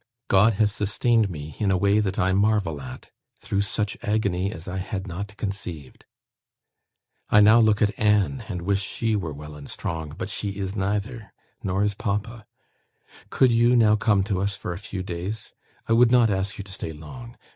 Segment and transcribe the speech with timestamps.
[0.29, 4.67] "God has sustained me, in a way that I marvel at, through such agony as
[4.67, 6.05] I had not conceived.
[7.29, 10.75] I now look at Anne, and wish she were well and strong; but she is
[10.75, 12.47] neither; nor is papa.
[13.29, 15.53] Could you now come to us for a few days?
[15.87, 17.37] I would not ask you to stay long.